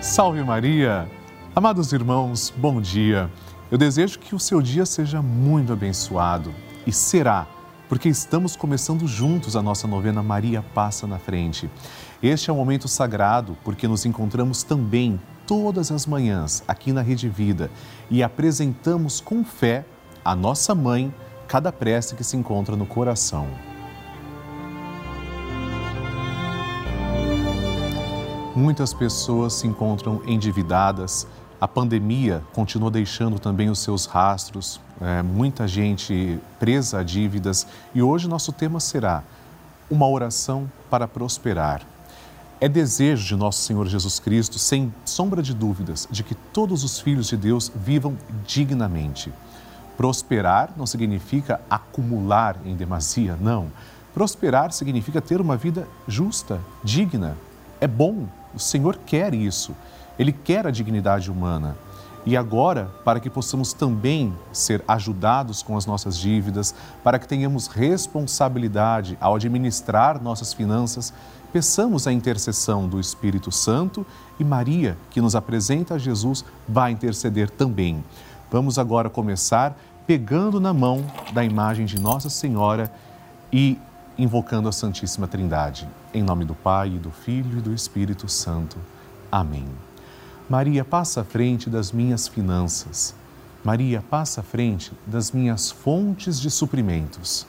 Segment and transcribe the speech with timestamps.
[0.00, 1.06] Salve Maria!
[1.54, 3.30] Amados irmãos, bom dia.
[3.70, 6.54] Eu desejo que o seu dia seja muito abençoado
[6.86, 7.46] e será,
[7.86, 11.68] porque estamos começando juntos a nossa novena Maria Passa na Frente.
[12.22, 17.28] Este é um momento sagrado porque nos encontramos também todas as manhãs aqui na Rede
[17.28, 17.70] Vida
[18.10, 19.84] e apresentamos com fé
[20.24, 21.14] a nossa mãe
[21.46, 23.48] cada prece que se encontra no coração.
[28.60, 31.26] Muitas pessoas se encontram endividadas.
[31.58, 37.66] A pandemia continua deixando também os seus rastros, é, muita gente presa a dívidas.
[37.94, 39.22] E hoje nosso tema será
[39.90, 41.80] uma oração para prosperar.
[42.60, 47.00] É desejo de nosso Senhor Jesus Cristo, sem sombra de dúvidas, de que todos os
[47.00, 48.14] filhos de Deus vivam
[48.46, 49.32] dignamente.
[49.96, 53.68] Prosperar não significa acumular em demasia, não.
[54.12, 57.38] Prosperar significa ter uma vida justa, digna.
[57.80, 59.74] É bom o Senhor quer isso.
[60.18, 61.76] Ele quer a dignidade humana.
[62.26, 67.66] E agora, para que possamos também ser ajudados com as nossas dívidas, para que tenhamos
[67.66, 71.14] responsabilidade ao administrar nossas finanças,
[71.50, 74.06] peçamos a intercessão do Espírito Santo
[74.38, 78.04] e Maria, que nos apresenta a Jesus, vai interceder também.
[78.50, 82.92] Vamos agora começar pegando na mão da imagem de Nossa Senhora
[83.52, 83.78] e
[84.22, 85.88] invocando a Santíssima Trindade.
[86.12, 88.76] Em nome do Pai, do Filho e do Espírito Santo.
[89.32, 89.66] Amém.
[90.48, 93.14] Maria, passa à frente das minhas finanças.
[93.64, 97.46] Maria, passa à frente das minhas fontes de suprimentos.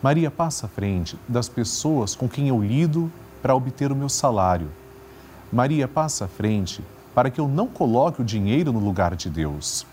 [0.00, 3.10] Maria, passa à frente das pessoas com quem eu lido
[3.42, 4.70] para obter o meu salário.
[5.52, 6.80] Maria, passa à frente
[7.12, 9.84] para que eu não coloque o dinheiro no lugar de Deus.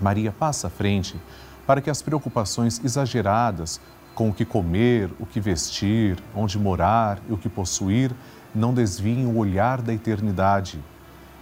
[0.00, 1.20] Maria, passa à frente
[1.66, 3.78] para que as preocupações exageradas
[4.14, 8.12] com o que comer, o que vestir, onde morar e o que possuir,
[8.54, 10.78] não desviem o olhar da eternidade.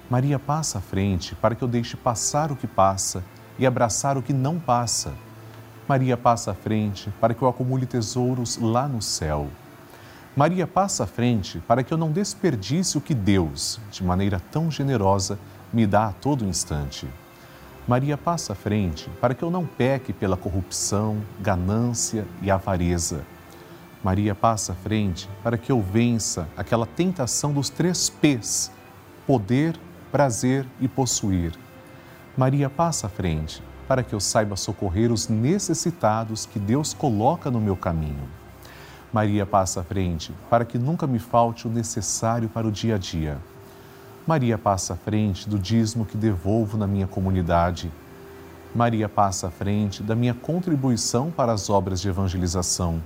[0.08, 3.22] Maria passa à frente para que eu deixe passar o que passa
[3.58, 5.12] e abraçar o que não passa.
[5.86, 9.48] Maria passa à frente para que eu acumule tesouros lá no céu.
[10.34, 14.70] Maria passa à frente para que eu não desperdice o que Deus, de maneira tão
[14.70, 15.38] generosa,
[15.72, 17.06] me dá a todo instante.
[17.86, 23.24] Maria passa à frente para que eu não peque pela corrupção, ganância e avareza.
[24.04, 28.70] Maria passa à frente para que eu vença aquela tentação dos três P's:
[29.26, 29.76] poder,
[30.12, 31.52] prazer e possuir.
[32.36, 37.60] Maria passa à frente para que eu saiba socorrer os necessitados que Deus coloca no
[37.60, 38.28] meu caminho.
[39.12, 42.98] Maria passa à frente para que nunca me falte o necessário para o dia a
[42.98, 43.38] dia.
[44.24, 47.90] Maria passa à frente do dízimo que devolvo na minha comunidade.
[48.72, 53.02] Maria passa à frente da minha contribuição para as obras de evangelização.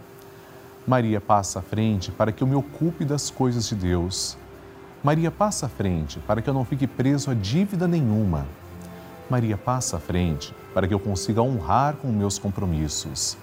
[0.87, 4.37] Maria passa à frente para que eu me ocupe das coisas de Deus.
[5.03, 8.47] Maria passa à frente para que eu não fique preso a dívida nenhuma.
[9.31, 13.39] Maria passa à frente para que eu consiga honrar com meus compromissos.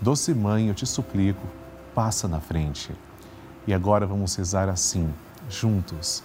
[0.00, 1.46] Doce Mãe, eu te suplico,
[1.94, 2.90] passa na frente.
[3.64, 5.08] E agora vamos rezar assim,
[5.48, 6.24] juntos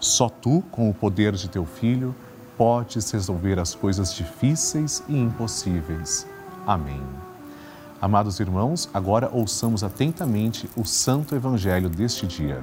[0.00, 2.14] Só tu, com o poder de teu filho,
[2.56, 6.26] podes resolver as coisas difíceis e impossíveis.
[6.66, 7.02] Amém.
[8.00, 12.62] Amados irmãos, agora ouçamos atentamente o Santo Evangelho deste dia.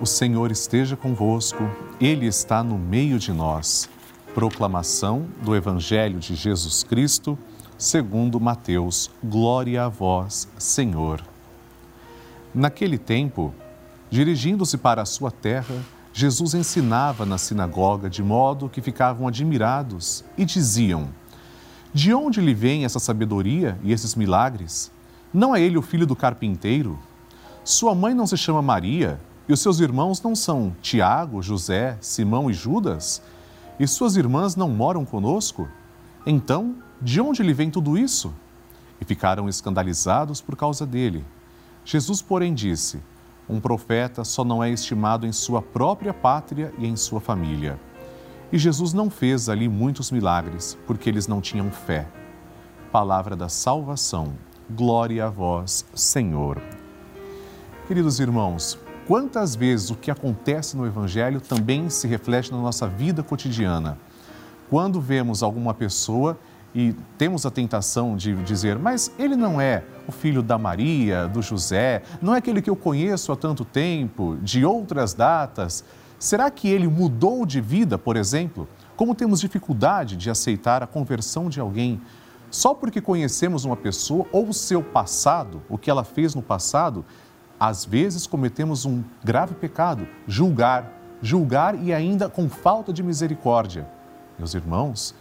[0.00, 1.70] O Senhor esteja convosco,
[2.00, 3.90] Ele está no meio de nós.
[4.34, 7.38] Proclamação do Evangelho de Jesus Cristo
[7.84, 9.10] segundo Mateus.
[9.22, 11.22] Glória a vós, Senhor.
[12.54, 13.54] Naquele tempo,
[14.08, 15.74] dirigindo-se para a sua terra,
[16.10, 21.08] Jesus ensinava na sinagoga de modo que ficavam admirados e diziam:
[21.92, 24.90] De onde lhe vem essa sabedoria e esses milagres?
[25.32, 26.98] Não é ele o filho do carpinteiro?
[27.62, 32.50] Sua mãe não se chama Maria e os seus irmãos não são Tiago, José, Simão
[32.50, 33.20] e Judas?
[33.78, 35.68] E suas irmãs não moram conosco?
[36.26, 38.32] Então, de onde lhe vem tudo isso?
[38.98, 41.22] E ficaram escandalizados por causa dele.
[41.84, 42.98] Jesus, porém, disse:
[43.46, 47.78] Um profeta só não é estimado em sua própria pátria e em sua família.
[48.50, 52.08] E Jesus não fez ali muitos milagres, porque eles não tinham fé.
[52.90, 54.32] Palavra da salvação.
[54.70, 56.58] Glória a vós, Senhor.
[57.86, 63.22] Queridos irmãos, quantas vezes o que acontece no Evangelho também se reflete na nossa vida
[63.22, 63.98] cotidiana?
[64.70, 66.38] Quando vemos alguma pessoa
[66.74, 71.40] e temos a tentação de dizer, mas ele não é o filho da Maria, do
[71.40, 75.84] José, não é aquele que eu conheço há tanto tempo, de outras datas.
[76.18, 78.68] Será que ele mudou de vida, por exemplo?
[78.96, 82.00] Como temos dificuldade de aceitar a conversão de alguém
[82.50, 87.04] só porque conhecemos uma pessoa ou o seu passado, o que ela fez no passado,
[87.58, 93.88] às vezes cometemos um grave pecado, julgar, julgar e ainda com falta de misericórdia.
[94.38, 95.14] Meus irmãos,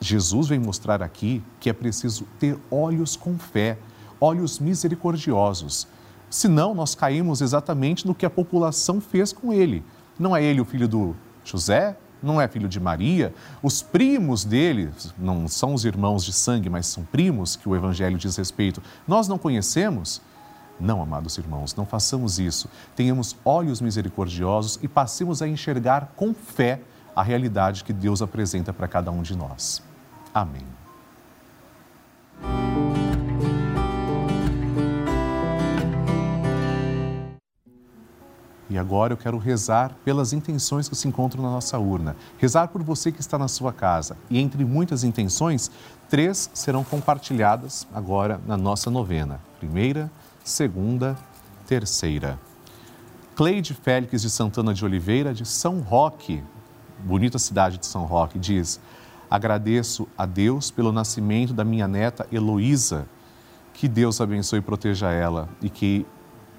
[0.00, 3.78] Jesus vem mostrar aqui que é preciso ter olhos com fé,
[4.20, 5.88] olhos misericordiosos.
[6.30, 9.84] Senão, nós caímos exatamente no que a população fez com ele.
[10.18, 11.96] Não é ele o filho do José?
[12.22, 13.32] Não é filho de Maria?
[13.62, 18.18] Os primos dele, não são os irmãos de sangue, mas são primos que o Evangelho
[18.18, 18.82] diz respeito.
[19.06, 20.20] Nós não conhecemos?
[20.80, 22.68] Não, amados irmãos, não façamos isso.
[22.94, 26.80] Tenhamos olhos misericordiosos e passemos a enxergar com fé
[27.16, 29.82] a realidade que Deus apresenta para cada um de nós.
[30.32, 30.66] Amém.
[38.70, 42.14] E agora eu quero rezar pelas intenções que se encontram na nossa urna.
[42.36, 44.16] Rezar por você que está na sua casa.
[44.28, 45.70] E entre muitas intenções,
[46.08, 49.40] três serão compartilhadas agora na nossa novena.
[49.58, 50.10] Primeira,
[50.44, 51.16] segunda,
[51.66, 52.38] terceira.
[53.34, 56.42] Cleide Félix de Santana de Oliveira, de São Roque,
[56.98, 58.78] bonita cidade de São Roque, diz:
[59.30, 63.06] Agradeço a Deus pelo nascimento da minha neta Heloísa.
[63.74, 66.06] Que Deus abençoe e proteja ela e que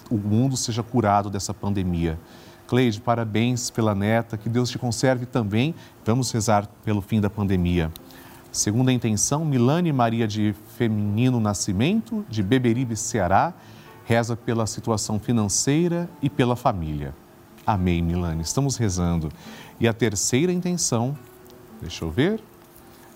[0.09, 2.19] o mundo seja curado dessa pandemia.
[2.67, 5.73] Cleide, parabéns pela neta, que Deus te conserve também.
[6.05, 7.91] Vamos rezar pelo fim da pandemia.
[8.51, 13.53] Segunda intenção, Milane Maria de Feminino Nascimento, de Beberibe, Ceará,
[14.05, 17.13] reza pela situação financeira e pela família.
[17.65, 18.41] Amém, Milane.
[18.41, 19.31] Estamos rezando.
[19.79, 21.15] E a terceira intenção,
[21.79, 22.41] deixa eu ver,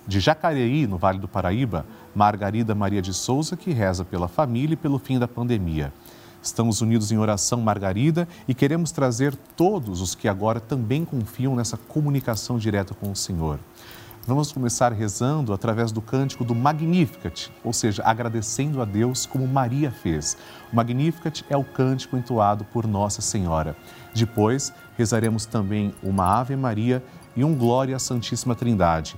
[0.07, 4.77] de Jacareí, no Vale do Paraíba, Margarida Maria de Souza, que reza pela família e
[4.77, 5.93] pelo fim da pandemia.
[6.41, 11.77] Estamos unidos em oração, Margarida, e queremos trazer todos os que agora também confiam nessa
[11.77, 13.59] comunicação direta com o Senhor.
[14.25, 19.91] Vamos começar rezando através do cântico do Magnificat, ou seja, agradecendo a Deus como Maria
[19.91, 20.37] fez.
[20.71, 23.75] O Magnificat é o cântico entoado por Nossa Senhora.
[24.13, 27.03] Depois, rezaremos também uma Ave Maria
[27.35, 29.17] e um Glória à Santíssima Trindade.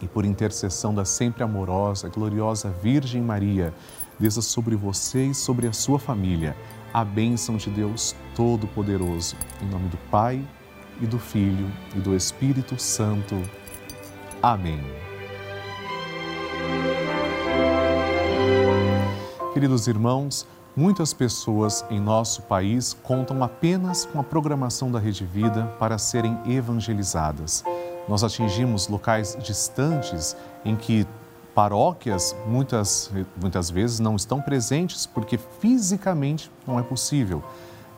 [0.00, 3.72] E por intercessão da sempre amorosa, gloriosa Virgem Maria,
[4.18, 6.56] desça sobre você e sobre a sua família
[6.92, 9.36] a bênção de Deus Todo-Poderoso.
[9.62, 10.44] Em nome do Pai,
[11.00, 13.40] e do Filho e do Espírito Santo.
[14.42, 14.80] Amém.
[19.52, 25.66] Queridos irmãos, muitas pessoas em nosso país contam apenas com a programação da Rede Vida
[25.78, 27.64] para serem evangelizadas.
[28.08, 31.06] Nós atingimos locais distantes em que
[31.54, 37.42] paróquias muitas, muitas vezes não estão presentes porque fisicamente não é possível.